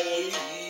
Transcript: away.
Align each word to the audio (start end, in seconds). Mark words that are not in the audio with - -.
away. 0.00 0.61